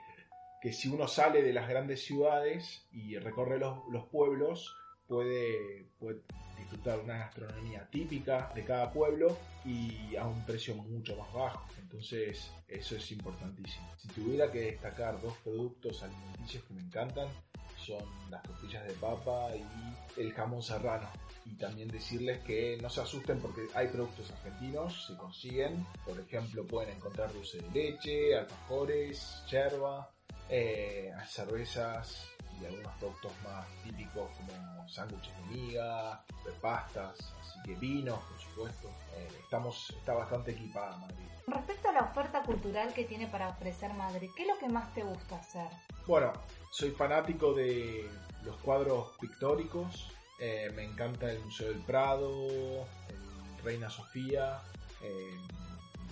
que 0.61 0.73
si 0.73 0.87
uno 0.89 1.07
sale 1.07 1.41
de 1.41 1.53
las 1.53 1.67
grandes 1.67 2.03
ciudades 2.05 2.87
y 2.91 3.17
recorre 3.17 3.59
los, 3.59 3.79
los 3.89 4.05
pueblos, 4.07 4.75
puede, 5.07 5.87
puede 5.99 6.21
disfrutar 6.57 6.99
una 6.99 7.17
gastronomía 7.17 7.87
típica 7.91 8.51
de 8.55 8.63
cada 8.63 8.91
pueblo 8.91 9.37
y 9.65 10.15
a 10.15 10.25
un 10.25 10.45
precio 10.45 10.75
mucho 10.75 11.17
más 11.17 11.33
bajo. 11.33 11.65
Entonces, 11.79 12.49
eso 12.67 12.95
es 12.95 13.11
importantísimo. 13.11 13.87
Si 13.97 14.07
tuviera 14.07 14.49
que 14.49 14.61
destacar 14.61 15.21
dos 15.21 15.35
productos 15.43 16.01
alimenticios 16.03 16.63
que 16.63 16.73
me 16.73 16.81
encantan, 16.81 17.27
son 17.75 18.05
las 18.29 18.41
tortillas 18.43 18.87
de 18.87 18.93
papa 18.93 19.49
y 19.55 20.21
el 20.21 20.31
jamón 20.31 20.61
serrano. 20.61 21.09
Y 21.45 21.55
también 21.55 21.87
decirles 21.89 22.39
que 22.43 22.77
no 22.81 22.89
se 22.89 23.01
asusten 23.01 23.39
porque 23.39 23.67
hay 23.73 23.87
productos 23.87 24.31
argentinos, 24.31 25.07
se 25.07 25.17
consiguen. 25.17 25.85
Por 26.05 26.19
ejemplo, 26.19 26.65
pueden 26.65 26.95
encontrar 26.95 27.33
dulce 27.33 27.59
de 27.59 27.71
leche, 27.71 28.37
alfajores, 28.37 29.43
yerba, 29.49 30.11
eh, 30.49 31.11
cervezas, 31.27 32.31
y 32.61 32.65
algunos 32.65 32.93
productos 32.97 33.31
más 33.43 33.65
típicos 33.83 34.29
como 34.37 34.87
sándwiches 34.87 35.33
de 35.37 35.55
miga, 35.55 36.23
de 36.45 36.51
pastas, 36.61 37.17
así 37.39 37.59
que 37.65 37.75
vinos, 37.75 38.19
por 38.19 38.39
supuesto. 38.39 38.89
Eh, 39.15 39.27
estamos, 39.43 39.89
está 39.97 40.13
bastante 40.13 40.51
equipada 40.51 40.97
Madrid. 40.97 41.25
Respecto 41.47 41.89
a 41.89 41.93
la 41.93 42.01
oferta 42.01 42.43
cultural 42.43 42.93
que 42.93 43.05
tiene 43.05 43.27
para 43.27 43.49
ofrecer 43.49 43.93
Madrid, 43.93 44.29
¿qué 44.35 44.43
es 44.43 44.49
lo 44.49 44.57
que 44.57 44.69
más 44.69 44.93
te 44.93 45.03
gusta 45.03 45.37
hacer? 45.37 45.67
Bueno, 46.07 46.33
soy 46.71 46.91
fanático 46.91 47.53
de 47.53 48.09
los 48.43 48.57
cuadros 48.57 49.13
pictóricos. 49.19 50.11
Eh, 50.41 50.71
me 50.75 50.83
encanta 50.83 51.31
el 51.31 51.39
Museo 51.41 51.69
del 51.69 51.83
Prado, 51.83 52.87
el 53.09 53.63
Reina 53.63 53.89
Sofía. 53.89 54.59
Eh, 55.03 55.37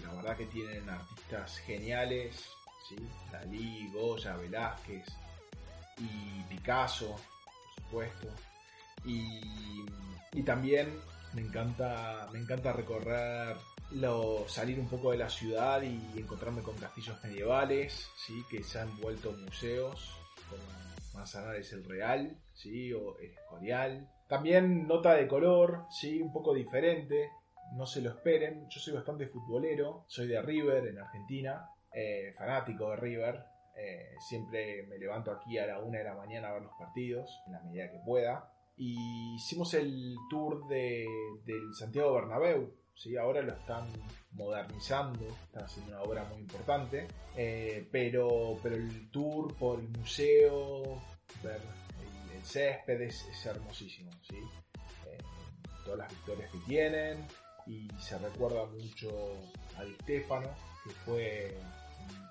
la 0.03 0.13
verdad 0.13 0.37
que 0.37 0.45
tienen 0.45 0.87
artistas 0.87 1.57
geniales. 1.57 2.49
Dalí, 3.31 3.89
Goya, 3.91 4.35
Velázquez, 4.35 5.05
y 5.97 6.43
Picasso, 6.43 7.15
por 7.45 7.83
supuesto. 7.83 8.27
Y, 9.05 9.85
y 10.33 10.43
también 10.43 10.99
me 11.33 11.41
encanta, 11.41 12.27
me 12.31 12.39
encanta 12.39 12.73
recorrer, 12.73 13.55
salir 14.47 14.79
un 14.79 14.87
poco 14.87 15.11
de 15.11 15.17
la 15.17 15.29
ciudad 15.29 15.81
y 15.81 16.19
encontrarme 16.19 16.61
con 16.61 16.75
castillos 16.77 17.21
medievales, 17.23 18.09
¿sí? 18.25 18.43
que 18.49 18.63
se 18.63 18.79
han 18.79 18.95
vuelto 18.99 19.31
museos, 19.31 20.15
como 20.49 20.63
Manzanares 21.13 21.71
el 21.73 21.83
Real, 21.85 22.37
¿sí? 22.53 22.93
o 22.93 23.17
el 23.19 23.31
Escorial. 23.31 24.09
También 24.29 24.87
nota 24.87 25.15
de 25.15 25.27
color, 25.27 25.87
¿sí? 25.89 26.21
un 26.21 26.31
poco 26.31 26.53
diferente, 26.53 27.31
no 27.73 27.87
se 27.87 27.99
lo 27.99 28.11
esperen. 28.11 28.69
Yo 28.69 28.79
soy 28.79 28.93
bastante 28.93 29.27
futbolero, 29.27 30.05
soy 30.07 30.27
de 30.27 30.39
River 30.39 30.85
en 30.85 30.99
Argentina, 30.99 31.67
eh, 31.91 32.31
fanático 32.37 32.91
de 32.91 32.95
River, 32.97 33.43
eh, 33.75 34.15
siempre 34.19 34.85
me 34.87 34.99
levanto 34.99 35.31
aquí 35.31 35.57
a 35.57 35.65
la 35.65 35.79
una 35.79 35.97
de 35.97 36.03
la 36.03 36.13
mañana 36.13 36.49
a 36.49 36.53
ver 36.53 36.61
los 36.61 36.73
partidos, 36.77 37.41
en 37.47 37.53
la 37.53 37.59
medida 37.61 37.89
que 37.89 37.97
pueda. 38.05 38.53
Y 38.77 39.33
hicimos 39.33 39.73
el 39.73 40.15
tour 40.29 40.67
de, 40.67 41.07
del 41.43 41.73
Santiago 41.73 42.13
Bernabéu. 42.13 42.71
¿sí? 42.93 43.17
Ahora 43.17 43.41
lo 43.41 43.53
están 43.53 43.87
modernizando, 44.33 45.25
están 45.25 45.63
haciendo 45.63 45.93
una 45.93 46.03
obra 46.03 46.23
muy 46.25 46.41
importante. 46.41 47.07
Eh, 47.35 47.87
pero, 47.91 48.59
pero 48.61 48.75
el 48.75 49.09
tour 49.09 49.55
por 49.55 49.79
el 49.79 49.89
museo, 49.89 51.01
ver 51.41 51.61
el, 52.39 52.45
césped 52.45 53.01
es, 53.01 53.25
es 53.25 53.45
hermosísimo. 53.45 54.11
¿sí? 54.27 54.37
Eh, 55.07 55.17
todas 55.83 55.99
las 55.99 56.09
victorias 56.09 56.51
que 56.51 56.57
tienen. 56.59 57.27
Y 57.67 57.87
se 57.99 58.17
recuerda 58.17 58.65
mucho 58.65 59.09
a 59.77 59.83
Di 59.83 59.93
Stefano, 60.01 60.49
que 60.83 60.89
fue 61.05 61.57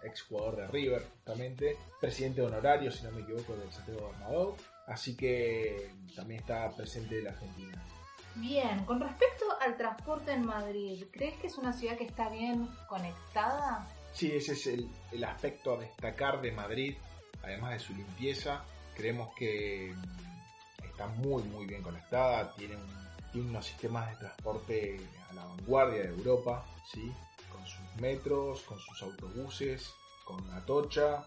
ex 0.02 0.22
jugador 0.22 0.56
de 0.56 0.66
River, 0.68 1.02
justamente, 1.02 1.76
presidente 2.00 2.42
honorario, 2.42 2.90
si 2.90 3.04
no 3.04 3.12
me 3.12 3.20
equivoco, 3.20 3.54
del 3.56 3.70
Santiago 3.72 4.10
Bernabéu, 4.10 4.56
así 4.86 5.16
que 5.16 5.90
también 6.14 6.40
está 6.40 6.70
presente 6.70 7.22
la 7.22 7.30
Argentina. 7.30 7.82
Bien, 8.36 8.84
con 8.84 9.00
respecto 9.00 9.46
al 9.60 9.76
transporte 9.76 10.32
en 10.32 10.46
Madrid, 10.46 11.04
¿crees 11.12 11.36
que 11.38 11.48
es 11.48 11.58
una 11.58 11.72
ciudad 11.72 11.96
que 11.96 12.04
está 12.04 12.28
bien 12.28 12.68
conectada? 12.88 13.88
Sí, 14.12 14.30
ese 14.32 14.52
es 14.52 14.66
el, 14.68 14.88
el 15.12 15.24
aspecto 15.24 15.74
a 15.74 15.80
destacar 15.80 16.40
de 16.40 16.52
Madrid, 16.52 16.96
además 17.42 17.72
de 17.72 17.78
su 17.80 17.94
limpieza, 17.94 18.64
creemos 18.98 19.32
que 19.36 19.94
está 20.82 21.06
muy 21.06 21.44
muy 21.44 21.66
bien 21.66 21.82
conectada, 21.82 22.52
tiene, 22.56 22.76
tiene 23.32 23.50
unos 23.50 23.64
sistemas 23.64 24.10
de 24.10 24.16
transporte 24.16 25.00
a 25.30 25.34
la 25.34 25.44
vanguardia 25.44 26.02
de 26.02 26.08
Europa, 26.08 26.66
¿sí? 26.92 27.12
con 27.52 27.64
sus 27.64 28.00
metros, 28.00 28.62
con 28.62 28.78
sus 28.80 29.00
autobuses, 29.02 29.94
con 30.24 30.50
Atocha, 30.50 31.24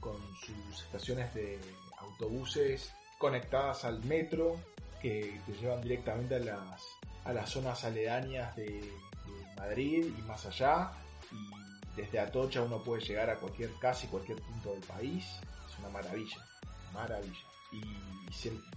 con 0.00 0.16
sus 0.34 0.82
estaciones 0.82 1.32
de 1.32 1.60
autobuses 1.98 2.92
conectadas 3.18 3.84
al 3.84 4.02
metro 4.04 4.60
que 5.00 5.40
te 5.46 5.52
llevan 5.52 5.80
directamente 5.80 6.34
a 6.34 6.40
las, 6.40 6.82
a 7.24 7.32
las 7.32 7.48
zonas 7.48 7.84
aledañas 7.84 8.56
de, 8.56 8.64
de 8.64 9.56
Madrid 9.56 10.12
y 10.18 10.22
más 10.22 10.44
allá. 10.46 10.90
Y 11.30 12.00
desde 12.00 12.18
Atocha 12.18 12.62
uno 12.62 12.82
puede 12.82 13.02
llegar 13.02 13.30
a 13.30 13.36
cualquier, 13.36 13.70
casi 13.80 14.08
cualquier 14.08 14.42
punto 14.42 14.72
del 14.72 14.80
país. 14.80 15.24
Es 15.70 15.78
una 15.78 15.88
maravilla, 15.88 16.44
maravilla. 16.92 17.46
Y 17.72 17.82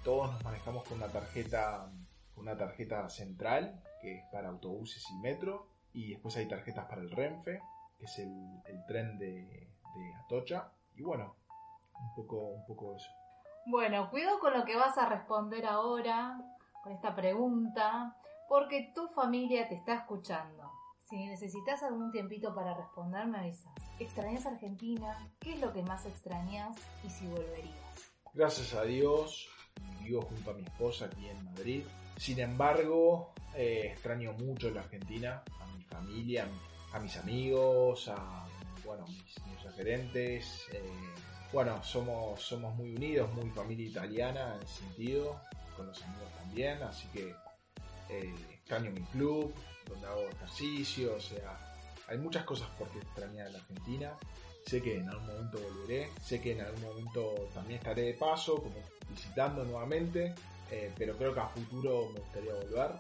todos 0.04 0.32
nos 0.32 0.44
manejamos 0.44 0.84
con 0.88 0.98
una 0.98 1.08
tarjeta, 1.08 1.90
una 2.36 2.58
tarjeta 2.58 3.10
central 3.10 3.82
que 4.02 4.20
es 4.20 4.24
para 4.32 4.50
autobuses 4.50 5.04
y 5.12 5.18
metro 5.20 5.68
y 5.94 6.12
después 6.12 6.36
hay 6.38 6.48
tarjetas 6.48 6.86
para 6.86 7.02
el 7.02 7.10
Renfe, 7.10 7.62
que 7.98 8.06
es 8.06 8.20
el, 8.20 8.86
tren 8.88 9.18
de, 9.18 9.70
Atocha. 10.26 10.72
Y 10.96 11.04
bueno, 11.04 11.36
un 11.94 12.16
poco, 12.16 12.38
un 12.50 12.66
poco 12.66 12.96
eso. 12.96 13.10
Bueno, 13.66 14.10
cuidado 14.10 14.40
con 14.40 14.54
lo 14.54 14.66
que 14.66 14.76
vas 14.76 14.98
a 14.98 15.08
responder 15.08 15.66
ahora, 15.66 16.38
con 16.84 16.92
esta 16.92 17.16
pregunta, 17.16 18.16
porque 18.50 18.92
tu 18.94 19.08
familia 19.10 19.68
te 19.70 19.76
está 19.76 19.96
escuchando. 19.96 20.70
Si 21.00 21.26
necesitas 21.26 21.82
algún 21.84 22.12
tiempito 22.12 22.54
para 22.54 22.74
responder, 22.74 23.26
me 23.28 23.40
avisas. 23.40 23.74
¿Extrañas 24.00 24.46
Argentina? 24.46 25.16
¿Qué 25.40 25.54
es 25.54 25.62
lo 25.62 25.72
que 25.72 25.82
más 25.84 26.06
extrañas 26.06 26.78
y 27.04 27.10
si 27.10 27.28
volverías? 27.28 27.85
Gracias 28.36 28.74
a 28.74 28.84
Dios, 28.84 29.48
vivo 30.04 30.22
junto 30.24 30.52
a 30.52 30.54
mi 30.56 30.64
esposa 30.64 31.06
aquí 31.06 31.26
en 31.30 31.42
Madrid. 31.46 31.86
Sin 32.18 32.38
embargo, 32.40 33.34
eh, 33.56 33.92
extraño 33.94 34.34
mucho 34.34 34.70
la 34.72 34.82
Argentina, 34.82 35.42
a 35.62 35.66
mi 35.68 35.82
familia, 35.84 36.46
a 36.92 37.00
mis 37.00 37.16
amigos, 37.16 38.10
a 38.10 38.46
bueno, 38.84 39.06
mis, 39.08 39.46
mis 39.48 39.64
referentes. 39.64 40.66
Eh, 40.74 40.84
bueno, 41.54 41.82
somos, 41.82 42.42
somos 42.42 42.76
muy 42.76 42.94
unidos, 42.94 43.34
muy 43.36 43.50
familia 43.52 43.88
italiana 43.88 44.56
en 44.56 44.64
ese 44.64 44.80
sentido, 44.84 45.40
con 45.78 45.88
los 45.88 46.04
amigos 46.04 46.30
también, 46.38 46.84
así 46.84 47.08
que 47.14 47.34
eh, 48.10 48.36
extraño 48.52 48.92
mi 48.92 49.04
club, 49.04 49.54
donde 49.88 50.08
hago 50.08 50.28
ejercicio, 50.28 51.16
o 51.16 51.22
sea, 51.22 51.58
hay 52.10 52.18
muchas 52.18 52.44
cosas 52.44 52.68
por 52.78 52.90
qué 52.90 53.00
extrañar 53.00 53.48
a 53.48 53.52
la 53.52 53.60
Argentina. 53.60 54.12
Sé 54.66 54.82
que 54.82 54.98
en 54.98 55.10
algún 55.10 55.28
momento 55.28 55.60
volveré, 55.60 56.10
sé 56.22 56.42
que 56.42 56.54
en 56.54 56.62
algún 56.62 56.82
momento 56.82 57.50
también 57.54 57.78
estaré 57.80 58.02
de 58.02 58.14
paso, 58.16 58.56
como 58.56 58.76
visitando 59.10 59.64
nuevamente, 59.64 60.34
eh, 60.72 60.92
pero 60.98 61.16
creo 61.18 61.34
que 61.34 61.40
a 61.40 61.50
futuro 61.50 62.10
me 62.14 62.20
gustaría 62.20 62.54
volver. 62.54 62.92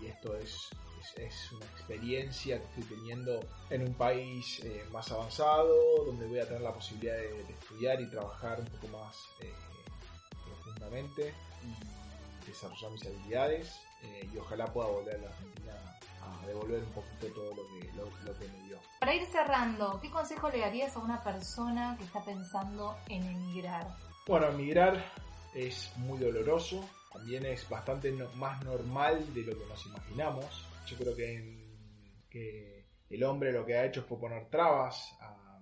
Y 0.00 0.06
esto 0.06 0.36
es, 0.36 0.70
es, 1.16 1.52
una 1.52 1.66
experiencia 1.66 2.58
que 2.58 2.64
estoy 2.80 2.96
teniendo 2.96 3.40
en 3.70 3.82
un 3.82 3.94
país 3.94 4.60
eh, 4.64 4.84
más 4.92 5.10
avanzado, 5.10 6.04
donde 6.06 6.26
voy 6.26 6.38
a 6.38 6.46
tener 6.46 6.62
la 6.62 6.72
posibilidad 6.72 7.16
de, 7.16 7.42
de 7.42 7.52
estudiar 7.52 8.00
y 8.00 8.08
trabajar 8.08 8.60
un 8.60 8.66
poco 8.66 8.88
más 8.96 9.16
eh, 9.40 9.52
profundamente 10.44 11.34
y 11.64 12.46
desarrollar 12.46 12.90
mis 12.92 13.06
habilidades 13.06 13.80
eh, 14.02 14.28
y 14.32 14.38
ojalá 14.38 14.66
pueda 14.66 14.88
volver 14.88 15.16
a 15.16 15.18
la 15.18 15.28
Argentina 15.28 15.72
a 16.22 16.46
devolver 16.46 16.82
un 16.82 16.92
poquito 16.92 17.26
todo 17.34 17.54
lo 17.54 17.66
que, 17.68 17.92
lo, 17.92 18.04
lo 18.24 18.38
que 18.38 18.48
me 18.48 18.62
dio. 18.64 18.78
Para 18.98 19.14
ir 19.14 19.24
cerrando, 19.26 19.98
¿qué 20.00 20.10
consejo 20.10 20.50
le 20.50 20.60
darías 20.60 20.94
a 20.96 21.00
una 21.00 21.22
persona 21.22 21.96
que 21.98 22.04
está 22.04 22.24
pensando 22.24 22.96
en 23.08 23.24
emigrar? 23.24 23.86
Bueno, 24.26 24.48
emigrar 24.48 25.04
es 25.54 25.92
muy 25.96 26.18
doloroso, 26.18 26.84
también 27.12 27.46
es 27.46 27.68
bastante 27.68 28.12
no, 28.12 28.28
más 28.34 28.62
normal 28.64 29.34
de 29.34 29.42
lo 29.42 29.58
que 29.58 29.66
nos 29.66 29.86
imaginamos. 29.86 30.66
Yo 30.86 30.96
creo 30.96 31.16
que, 31.16 31.36
en, 31.36 32.28
que, 32.28 32.86
el 33.08 33.24
hombre 33.24 33.52
lo 33.52 33.66
que 33.66 33.76
ha 33.76 33.84
hecho 33.84 34.02
fue 34.02 34.20
poner 34.20 34.48
trabas 34.48 35.16
a, 35.20 35.60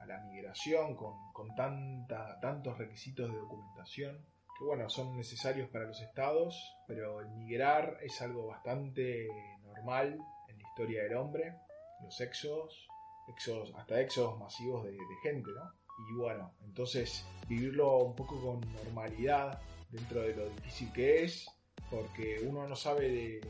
a 0.00 0.06
la 0.06 0.18
migración 0.24 0.96
con, 0.96 1.32
con 1.32 1.54
tanta, 1.54 2.40
tantos 2.40 2.76
requisitos 2.76 3.30
de 3.30 3.36
documentación 3.36 4.26
que 4.58 4.64
bueno, 4.64 4.90
son 4.90 5.16
necesarios 5.16 5.68
para 5.70 5.84
los 5.84 6.00
estados, 6.00 6.76
pero 6.88 7.20
el 7.20 7.28
migrar 7.28 7.98
es 8.02 8.20
algo 8.20 8.48
bastante 8.48 9.28
normal 9.78 10.18
en 10.48 10.58
la 10.58 10.68
historia 10.68 11.02
del 11.04 11.16
hombre, 11.16 11.54
los 12.02 12.20
éxodos, 12.20 12.88
éxodos 13.28 13.72
hasta 13.76 14.00
éxodos 14.00 14.38
masivos 14.38 14.84
de, 14.84 14.92
de 14.92 15.16
gente, 15.22 15.50
¿no? 15.50 15.72
Y 16.10 16.14
bueno, 16.14 16.54
entonces 16.64 17.24
vivirlo 17.48 17.98
un 17.98 18.14
poco 18.14 18.40
con 18.40 18.60
normalidad 18.84 19.60
dentro 19.90 20.20
de 20.20 20.34
lo 20.36 20.48
difícil 20.50 20.92
que 20.92 21.24
es, 21.24 21.46
porque 21.90 22.40
uno 22.44 22.68
no 22.68 22.76
sabe 22.76 23.08
de, 23.08 23.40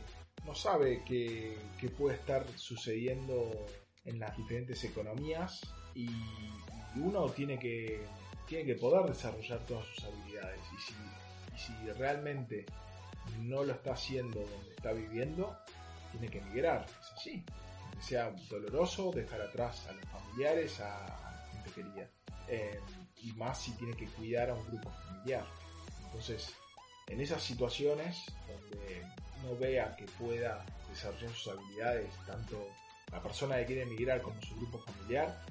no 0.47 0.54
sabe 0.54 1.02
qué, 1.04 1.58
qué 1.78 1.88
puede 1.90 2.16
estar 2.16 2.47
sucediendo 2.56 3.66
en 4.04 4.18
las 4.18 4.37
diferentes 4.37 4.82
economías 4.85 5.61
y, 5.94 6.08
y 6.08 7.00
uno 7.00 7.28
tiene 7.30 7.58
que, 7.58 8.02
tiene 8.47 8.64
que 8.64 8.76
poder 8.76 9.06
desarrollar 9.06 9.64
todas 9.66 9.87
sus 9.87 10.04
habilidades 10.04 10.61
y 10.73 10.80
si, 10.80 10.94
y 11.54 11.58
si 11.58 11.92
realmente 11.99 12.64
no 13.40 13.62
lo 13.64 13.73
está 13.75 13.92
haciendo 13.92 14.40
donde 14.40 14.70
está 14.75 14.92
viviendo, 14.92 15.58
tiene 16.11 16.29
que 16.29 16.38
emigrar, 16.38 16.87
es 16.88 17.12
así. 17.12 17.45
Aunque 17.85 18.03
sea 18.03 18.31
doloroso 18.49 19.11
dejar 19.12 19.41
atrás 19.41 19.87
a 19.88 19.93
los 19.93 20.05
familiares, 20.07 20.81
a, 20.81 21.07
la 21.07 21.49
gente 21.53 21.71
querida. 21.71 22.09
Eh, 22.49 22.81
y 23.23 23.33
más 23.33 23.61
si 23.61 23.73
tiene 23.73 23.97
que 23.97 24.07
cuidar 24.07 24.50
a 24.50 24.55
un 24.55 24.65
grupo 24.67 24.91
familiar. 24.91 25.47
Entonces, 26.07 26.55
en 27.09 27.21
esas 27.21 27.43
situaciones 27.43 28.25
donde 28.47 29.07
no 29.43 29.57
vea 29.57 29.95
que 29.97 30.05
pueda 30.19 30.65
desarrollar 30.88 31.31
sus 31.31 31.53
habilidades, 31.53 32.15
tanto 32.27 32.69
la 33.12 33.23
persona 33.23 33.57
que 33.57 33.67
quiere 33.67 33.83
emigrar 33.83 34.23
como 34.23 34.41
su 34.43 34.55
grupo 34.57 34.79
familiar, 34.79 35.43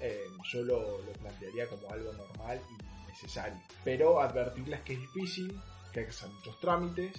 eh, 0.00 0.24
yo 0.52 0.62
lo, 0.62 0.98
lo 1.02 1.12
plantearía 1.12 1.66
como 1.68 1.90
algo 1.90 2.12
normal 2.12 2.60
y 2.70 3.10
necesario. 3.10 3.60
Pero 3.84 4.20
advertirles 4.20 4.80
que 4.80 4.94
es 4.94 5.00
difícil, 5.00 5.60
que 5.92 6.00
hay 6.00 6.06
que 6.06 6.10
hacer 6.10 6.28
muchos 6.30 6.58
trámites, 6.60 7.12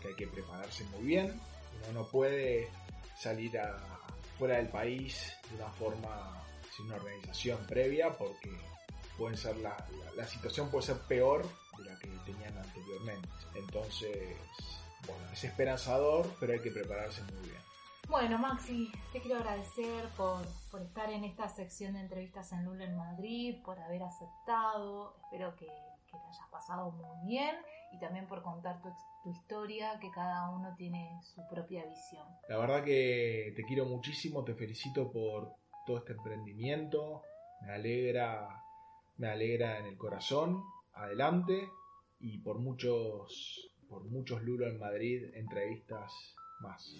que 0.00 0.08
hay 0.08 0.14
que 0.14 0.26
prepararse 0.26 0.84
muy 0.84 1.02
bien. 1.02 1.40
Uno 1.90 2.00
no 2.00 2.08
puede 2.08 2.68
salir 3.18 3.52
fuera 4.38 4.56
del 4.56 4.68
país 4.68 5.32
de 5.50 5.56
una 5.56 5.70
forma 5.70 6.44
sin 6.74 6.86
una 6.86 6.96
organización 6.96 7.64
previa 7.66 8.12
porque 8.16 8.50
pueden 9.16 9.36
ser 9.36 9.56
la, 9.58 9.76
la, 10.04 10.12
la, 10.16 10.26
situación 10.26 10.70
puede 10.70 10.86
ser 10.86 10.98
peor 11.06 11.46
de 11.78 11.84
la 11.84 11.98
que 11.98 12.08
tenían 12.26 12.56
anteriormente. 12.58 13.28
Entonces, 13.54 14.36
bueno, 15.06 15.22
es 15.32 15.44
esperanzador, 15.44 16.28
pero 16.40 16.52
hay 16.52 16.60
que 16.60 16.70
prepararse 16.70 17.22
muy 17.22 17.48
bien. 17.48 17.62
Bueno, 18.08 18.38
Maxi, 18.38 18.92
te 19.12 19.20
quiero 19.20 19.38
agradecer 19.38 20.08
por, 20.16 20.46
por 20.70 20.82
estar 20.82 21.10
en 21.10 21.24
esta 21.24 21.48
sección 21.48 21.94
de 21.94 22.00
entrevistas 22.00 22.52
en 22.52 22.64
Lula 22.64 22.84
en 22.84 22.96
Madrid, 22.96 23.56
por 23.64 23.78
haber 23.78 24.02
aceptado. 24.02 25.16
Espero 25.24 25.56
que, 25.56 25.66
te 25.66 26.16
hayas 26.16 26.48
pasado 26.50 26.92
muy 26.92 27.26
bien 27.26 27.56
y 27.92 27.98
también 27.98 28.28
por 28.28 28.42
contar 28.42 28.80
tu, 28.82 28.88
tu, 29.24 29.30
historia, 29.30 29.98
que 30.00 30.10
cada 30.10 30.50
uno 30.50 30.74
tiene 30.76 31.18
su 31.22 31.42
propia 31.48 31.84
visión. 31.86 32.24
La 32.48 32.58
verdad 32.58 32.84
que 32.84 33.52
te 33.56 33.64
quiero 33.64 33.86
muchísimo, 33.86 34.44
te 34.44 34.54
felicito 34.54 35.10
por 35.10 35.54
todo 35.86 35.98
este 35.98 36.12
emprendimiento, 36.12 37.22
me 37.62 37.72
alegra, 37.72 38.62
me 39.16 39.28
alegra 39.28 39.78
en 39.78 39.86
el 39.86 39.96
corazón, 39.96 40.62
adelante 40.92 41.68
y 42.20 42.38
por 42.38 42.60
muchos, 42.60 43.72
por 43.88 44.04
muchos 44.04 44.42
Lulo 44.42 44.68
en 44.68 44.78
Madrid, 44.78 45.34
entrevistas 45.34 46.12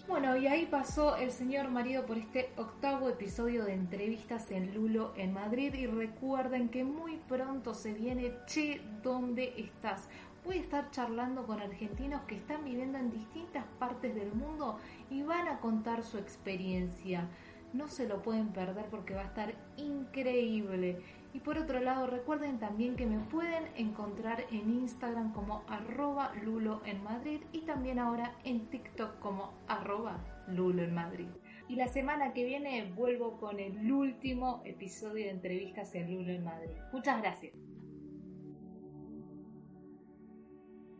Bueno, 0.07 0.37
y 0.37 0.47
ahí 0.47 0.65
pasó 0.65 1.15
el 1.15 1.31
señor 1.31 1.69
marido 1.69 2.05
por 2.05 2.17
este 2.17 2.51
octavo 2.57 3.09
episodio 3.09 3.65
de 3.65 3.73
entrevistas 3.73 4.51
en 4.51 4.73
Lulo 4.73 5.13
en 5.17 5.33
Madrid 5.33 5.73
y 5.73 5.87
recuerden 5.87 6.69
que 6.69 6.83
muy 6.83 7.17
pronto 7.27 7.73
se 7.73 7.93
viene 7.93 8.33
Che, 8.45 8.81
¿dónde 9.03 9.53
estás? 9.57 10.07
Voy 10.45 10.57
a 10.57 10.61
estar 10.61 10.91
charlando 10.91 11.45
con 11.45 11.59
argentinos 11.59 12.21
que 12.27 12.35
están 12.35 12.63
viviendo 12.63 12.99
en 12.99 13.11
distintas 13.11 13.65
partes 13.79 14.13
del 14.13 14.31
mundo 14.33 14.77
y 15.09 15.23
van 15.23 15.47
a 15.47 15.59
contar 15.59 16.03
su 16.03 16.19
experiencia. 16.19 17.27
No 17.73 17.87
se 17.87 18.07
lo 18.07 18.21
pueden 18.21 18.49
perder 18.49 18.85
porque 18.85 19.15
va 19.15 19.21
a 19.21 19.25
estar 19.25 19.55
increíble. 19.77 21.01
Y 21.35 21.39
por 21.41 21.57
otro 21.57 21.81
lado, 21.81 22.07
recuerden 22.07 22.59
también 22.59 22.95
que 22.95 23.05
me 23.05 23.19
pueden 23.25 23.65
encontrar 23.75 24.45
en 24.51 24.69
Instagram 24.69 25.33
como 25.33 25.65
arroba 25.67 26.33
Lulo 26.45 26.81
en 26.85 27.03
Madrid 27.03 27.41
y 27.51 27.59
también 27.63 27.99
ahora 27.99 28.37
en 28.45 28.67
TikTok 28.67 29.19
como 29.19 29.53
arroba 29.67 30.17
Lulo 30.47 30.81
en 30.81 30.95
Madrid. 30.95 31.27
Y 31.67 31.75
la 31.75 31.89
semana 31.89 32.31
que 32.31 32.45
viene 32.45 32.89
vuelvo 32.95 33.37
con 33.37 33.59
el 33.59 33.91
último 33.91 34.61
episodio 34.63 35.25
de 35.25 35.31
entrevistas 35.31 35.93
en 35.95 36.15
Lulo 36.15 36.31
en 36.31 36.45
Madrid. 36.45 36.77
Muchas 36.93 37.21
gracias. 37.21 37.74